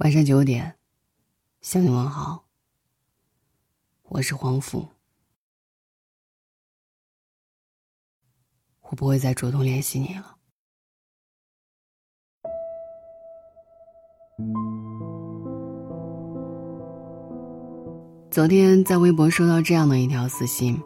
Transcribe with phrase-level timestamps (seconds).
[0.00, 0.76] 晚上九点，
[1.60, 2.46] 向你问好。
[4.04, 4.88] 我是黄甫，
[8.80, 10.38] 我不会再主动联系你了。
[18.30, 20.82] 昨天在微博收到这样的一条私信，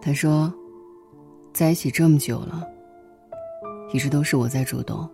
[0.00, 0.52] 他说
[1.54, 2.66] ：“在一起这么久了，
[3.92, 5.08] 一直都是我在主动。”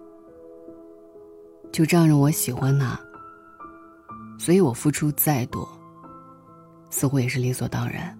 [1.70, 2.98] 就仗着我喜欢他，
[4.38, 5.68] 所以我付出再多，
[6.90, 8.18] 似乎也是理所当然。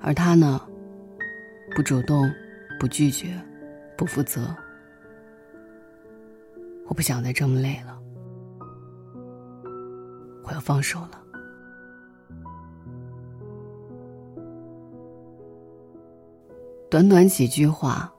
[0.00, 0.60] 而他呢，
[1.76, 2.30] 不主动，
[2.80, 3.38] 不拒绝，
[3.96, 4.54] 不负责。
[6.86, 8.00] 我不想再这么累了，
[10.44, 11.22] 我要放手了。
[16.88, 18.10] 短短几句话。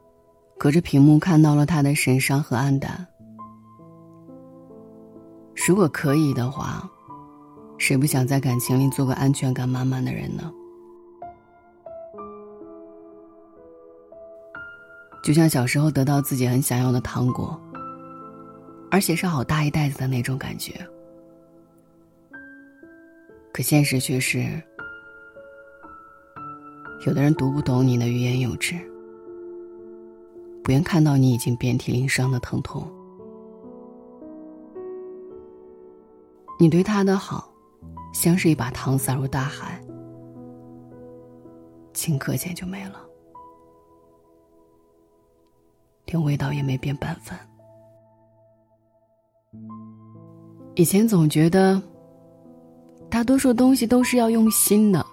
[0.60, 3.08] 隔着屏幕看到了他的神伤和黯淡。
[5.56, 6.84] 如果可以的话，
[7.78, 10.52] 谁不想在感情里做个安全感满满的人呢？
[15.24, 17.58] 就像小时候得到自己很想要的糖果，
[18.92, 20.74] 而且是好大一袋子的那种感觉。
[23.54, 24.62] 可现实却是，
[27.06, 28.76] 有的人读不懂你的欲言又止。
[30.70, 32.88] 不愿看到你已经遍体鳞伤的疼痛。
[36.60, 37.52] 你对他的好，
[38.14, 39.84] 像是一把糖撒入大海，
[41.92, 43.02] 顷刻间就没了，
[46.06, 47.36] 连味道也没变半分。
[50.76, 51.82] 以前总觉得，
[53.10, 55.04] 大多数东西都是要用心的，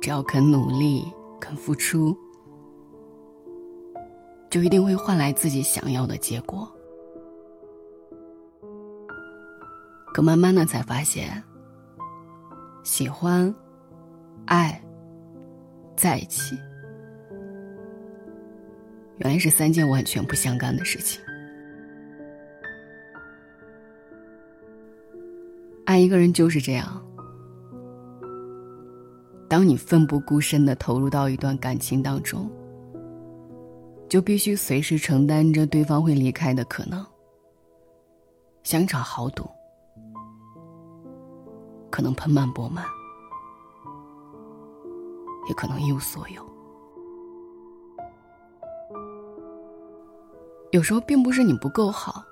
[0.00, 1.06] 只要肯努力，
[1.38, 2.12] 肯付出。
[4.50, 6.68] 就一定会换来自己想要的结果。
[10.12, 11.40] 可慢慢的才发现，
[12.82, 13.54] 喜欢、
[14.46, 14.82] 爱、
[15.96, 16.58] 在一起，
[19.18, 21.22] 原来是三件完全不相干的事情。
[25.84, 27.00] 爱一个人就是这样，
[29.48, 32.50] 当你奋不顾身的投入到一段感情当中。
[34.10, 37.06] 就必须随时承担着对方会离开的可能。
[38.64, 39.48] 想场豪赌，
[41.90, 42.84] 可能盆满钵满，
[45.48, 46.44] 也可能一无所有。
[50.72, 52.24] 有时候并不是你不够好，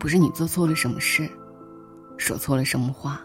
[0.00, 1.30] 不是你做错了什么事，
[2.18, 3.20] 说错了什么话，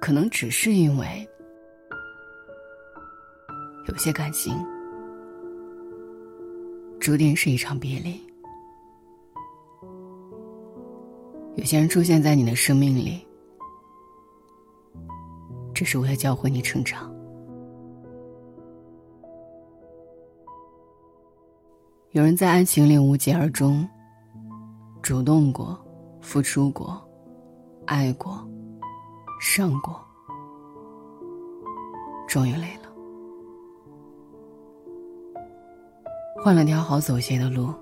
[0.00, 1.28] 可能只是因为。
[3.88, 4.52] 有些感情，
[6.98, 8.20] 注定是一场别离。
[11.54, 13.26] 有些人出现在你的生命里，
[15.72, 17.10] 只是为了教会你成长。
[22.10, 23.88] 有人在爱情里无疾而终，
[25.00, 25.78] 主动过，
[26.20, 27.00] 付出过，
[27.86, 28.46] 爱过，
[29.40, 30.04] 伤过，
[32.26, 32.85] 终于累了。
[36.38, 37.74] 换了条好走些的路，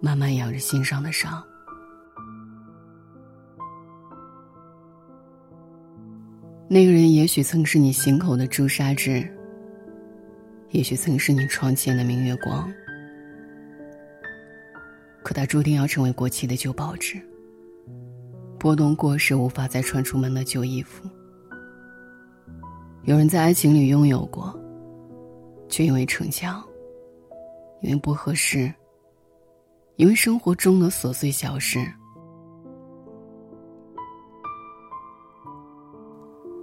[0.00, 1.42] 慢慢养着心上的伤。
[6.68, 9.32] 那个人也许曾是你心口的朱砂痣，
[10.70, 12.68] 也许曾是你窗前的明月光，
[15.22, 17.20] 可他注定要成为过期的旧报纸，
[18.58, 21.08] 拨动过时无法再穿出门的旧衣服。
[23.04, 24.60] 有人在爱情里拥有过。
[25.68, 26.62] 却因为逞强，
[27.82, 28.72] 因为不合适，
[29.96, 31.78] 因为生活中的琐碎小事，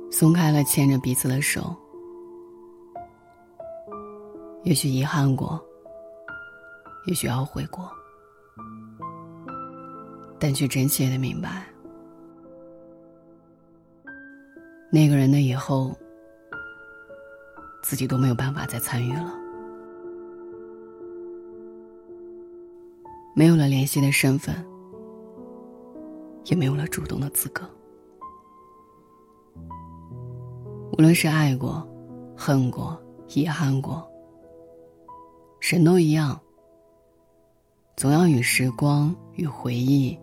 [0.10, 1.76] 松开了牵着彼此的手。
[4.64, 5.64] 也许遗憾过，
[7.06, 7.92] 也许懊悔过，
[10.40, 11.66] 但却真切的明白，
[14.90, 15.96] 那个人的以后。
[17.84, 19.34] 自己都没有办法再参与了，
[23.36, 24.56] 没有了联系的身份，
[26.46, 27.70] 也没有了主动的资格。
[30.94, 31.86] 无论是爱过、
[32.38, 32.98] 恨过、
[33.36, 34.10] 遗憾过，
[35.60, 36.40] 人都一样，
[37.98, 40.18] 总要与时光与回忆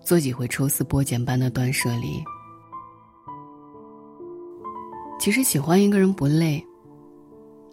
[0.00, 2.24] 做几回抽丝剥茧般的断舍离。
[5.24, 6.62] 其实喜欢一个人不累，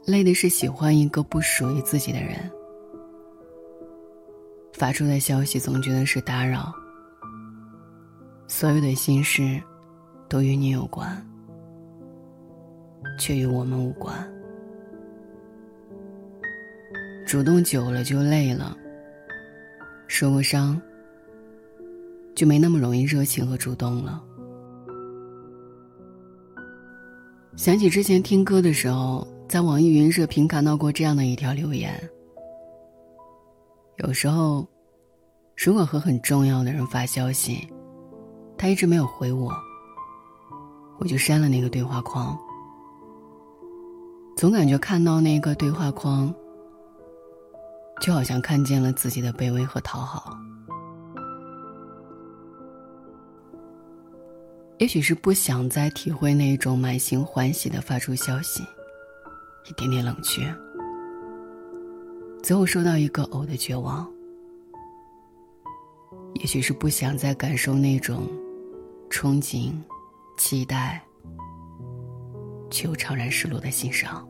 [0.06, 2.50] 累的是喜欢一个不属于自己的人，
[4.72, 6.74] 发出的消息总觉得是打扰，
[8.48, 9.62] 所有的心事
[10.30, 11.22] 都与你有关，
[13.20, 14.16] 却与我们无关。
[17.28, 18.78] 主动久了就累了，
[20.08, 20.82] 受过伤
[22.34, 24.24] 就没那么容易热情和主动了。
[27.62, 29.28] 想起之前听歌的时候。
[29.48, 31.94] 在网易云热评看到过这样的一条留言：
[33.98, 34.66] 有时候，
[35.58, 37.68] 如果和很重要的人发消息，
[38.58, 39.54] 他一直没有回我，
[41.00, 42.36] 我就删了那个对话框。
[44.38, 46.34] 总感觉看到那个对话框，
[48.02, 50.36] 就好像看见了自己的卑微和讨好。
[54.82, 58.64] 也许是不想再体会那种满心欢喜的发出消息。
[59.70, 60.42] 一点点冷却，
[62.42, 64.12] 最后收到一个“偶”的绝望。
[66.34, 68.24] 也许是不想再感受那种
[69.12, 69.72] 憧憬、
[70.36, 71.00] 期待，
[72.72, 74.28] 却又怅然失落的心伤。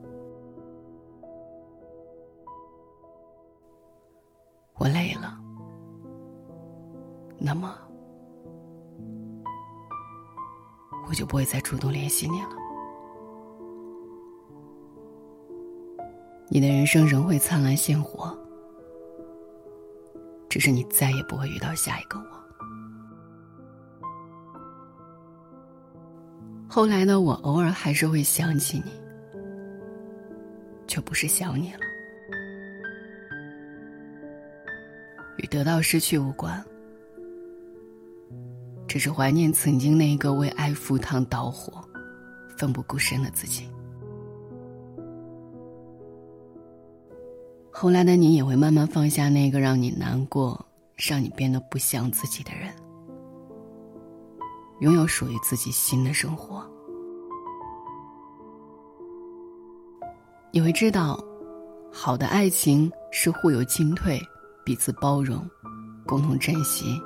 [4.75, 5.39] 我累了，
[7.39, 7.73] 那么
[11.11, 12.49] 我就不会再主动联系你了。
[16.47, 18.33] 你的人生仍会灿烂鲜活，
[20.47, 22.25] 只是你再也不会遇到下一个我。
[26.69, 28.93] 后来的我偶尔还是会想起你，
[30.87, 31.79] 却不是想你了，
[35.39, 36.63] 与得到失去无关，
[38.91, 41.81] 只是怀念曾经那个为爱赴汤蹈火、
[42.57, 43.65] 奋不顾身的自己。
[47.71, 50.65] 后来的你也会慢慢放下那个让你难过、
[50.97, 52.69] 让你变得不像自己的人，
[54.81, 56.61] 拥有属于自己新的生活。
[60.51, 61.17] 你会知道，
[61.93, 64.21] 好的爱情是互有进退、
[64.65, 65.49] 彼此包容、
[66.05, 67.01] 共同珍惜。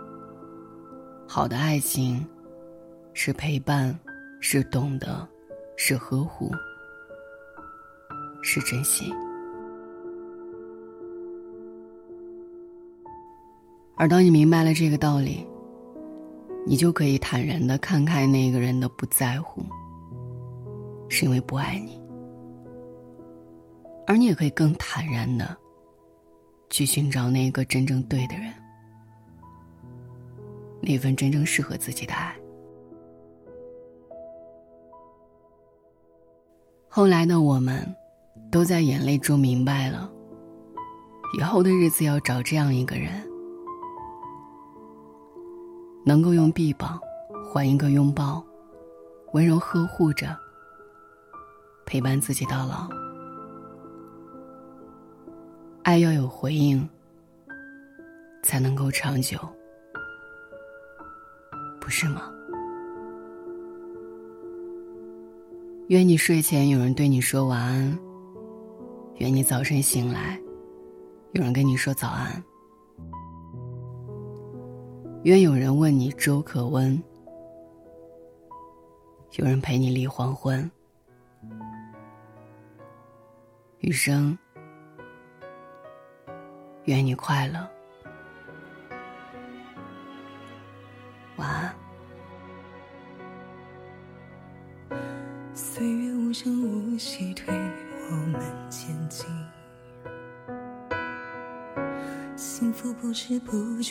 [1.27, 2.25] 好的爱情，
[3.13, 3.97] 是陪伴，
[4.39, 5.27] 是懂得，
[5.75, 6.51] 是呵护，
[8.41, 9.11] 是珍惜。
[13.97, 15.45] 而当你明白了这个道理，
[16.65, 19.65] 你就可以坦然的看开那个人的不在乎，
[21.09, 21.99] 是因为不爱你；
[24.05, 25.57] 而你也可以更坦然的
[26.69, 28.53] 去寻找那个真正对的人，
[30.85, 32.35] 那份真正适合自己的爱。
[36.87, 37.83] 后来的我们，
[38.51, 40.09] 都在眼泪中明白了，
[41.37, 43.11] 以后的日子要找这样一个人。
[46.05, 46.99] 能够用臂膀
[47.51, 48.41] 换一个拥抱，
[49.33, 50.37] 温柔呵护着，
[51.85, 52.87] 陪伴自己到老。
[55.83, 56.87] 爱要有回应，
[58.43, 59.37] 才能够长久，
[61.85, 62.33] 不是吗？
[65.89, 67.99] 愿你睡前有人对你说晚安，
[69.17, 70.41] 愿你早晨醒来，
[71.33, 72.43] 有人跟你说早安。
[75.25, 76.99] 愿有人问你粥可温，
[79.33, 80.67] 有人陪你立黄昏。
[83.81, 84.35] 余生，
[86.85, 87.69] 愿你快乐，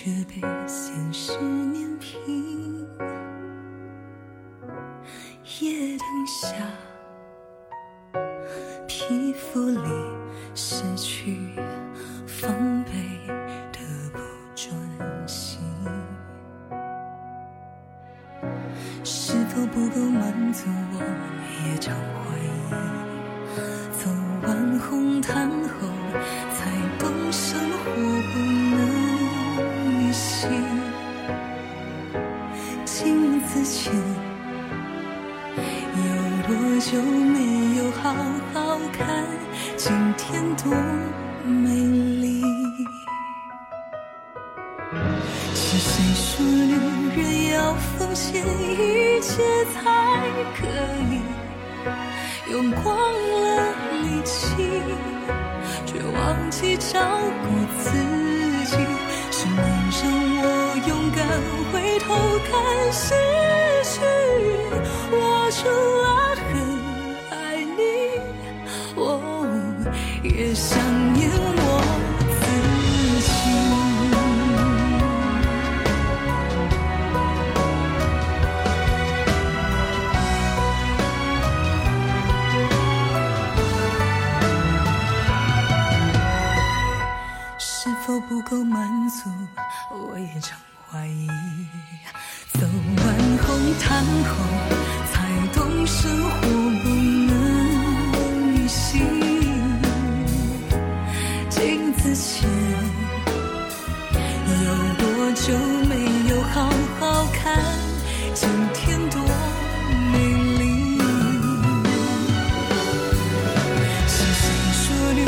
[0.04, 0.34] 却被
[0.66, 2.86] 现实碾平，
[5.62, 6.52] 夜灯下，
[8.86, 9.88] 皮肤里
[10.54, 11.54] 失去
[12.26, 12.92] 防备
[13.72, 13.80] 的
[14.12, 14.18] 不
[14.54, 14.76] 专
[15.26, 15.58] 心，
[19.02, 20.68] 是否不够满足？
[20.92, 21.00] 我
[21.66, 22.70] 也常怀疑，
[23.90, 24.10] 走
[24.46, 25.83] 完红毯后
[36.92, 38.12] 就没有好
[38.52, 39.24] 好看
[39.74, 40.70] 今天多
[41.42, 41.70] 美
[42.20, 42.42] 丽，
[45.54, 46.76] 是谁说女
[47.16, 49.80] 人要奉献一切才
[50.54, 50.66] 可
[51.10, 51.22] 以
[52.52, 53.72] 用光了
[54.02, 54.54] 力气，
[55.86, 57.00] 却忘记照
[57.44, 57.48] 顾
[57.82, 57.88] 自
[58.66, 58.76] 己，
[59.30, 60.44] 是你让我
[60.86, 61.26] 勇敢
[61.72, 62.14] 回头
[62.44, 62.52] 看
[62.92, 63.14] 失
[63.84, 64.00] 去，
[65.10, 65.66] 我除
[66.02, 66.23] 了。
[70.54, 70.83] sound
[102.14, 102.48] 前
[104.46, 104.66] 有
[104.98, 105.52] 多久
[105.88, 105.92] 没
[106.30, 107.42] 有好好看
[108.32, 109.20] 今天多
[110.12, 110.14] 美
[110.58, 110.62] 丽？
[114.06, 114.42] 是谁
[114.72, 115.20] 说女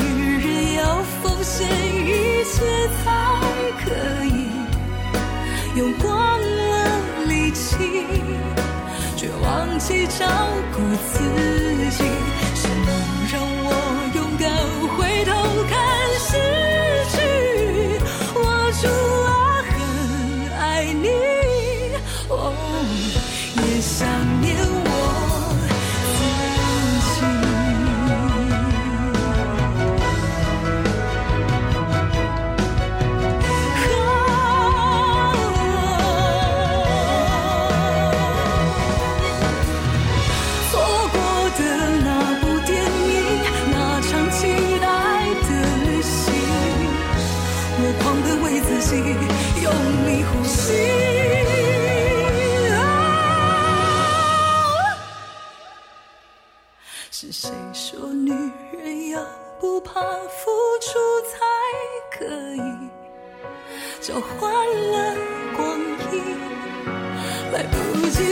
[0.46, 0.80] 人要
[1.22, 2.08] 奉献一
[2.44, 2.54] 切
[3.02, 3.04] 才
[3.84, 3.84] 可
[4.26, 4.30] 以？
[5.76, 6.08] 用光
[6.40, 6.72] 了
[7.26, 7.66] 力气
[9.16, 10.24] 却忘记照
[10.72, 10.76] 顾
[11.12, 11.18] 自
[11.98, 12.04] 己。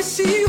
[0.05, 0.44] see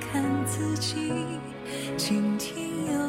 [0.00, 1.12] 看自己
[1.96, 3.05] 倾听有